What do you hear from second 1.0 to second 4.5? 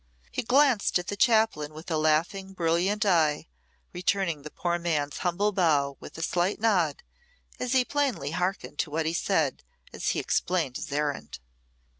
the chaplain with a laughing, brilliant eye, returning the